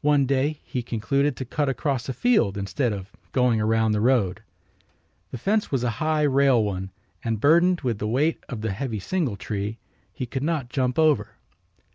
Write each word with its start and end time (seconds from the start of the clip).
One 0.00 0.24
day 0.24 0.60
he 0.64 0.82
concluded 0.82 1.36
to 1.36 1.44
cut 1.44 1.68
across 1.68 2.08
a 2.08 2.14
field 2.14 2.56
instead 2.56 2.90
of 2.94 3.12
going 3.32 3.60
around 3.60 3.92
the 3.92 4.00
road. 4.00 4.42
The 5.30 5.36
fence 5.36 5.70
was 5.70 5.84
a 5.84 5.90
high 6.00 6.22
rail 6.22 6.64
one 6.64 6.90
and, 7.22 7.38
burdened 7.38 7.82
with 7.82 7.98
the 7.98 8.08
weight 8.08 8.42
of 8.48 8.62
the 8.62 8.70
heavy 8.72 8.98
singletree, 8.98 9.76
he 10.14 10.24
could 10.24 10.42
not 10.42 10.70
jump 10.70 10.98
over. 10.98 11.32